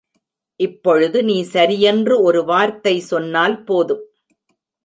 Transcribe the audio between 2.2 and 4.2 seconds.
ஒரு வார்த்தை சென்னால் போதும்.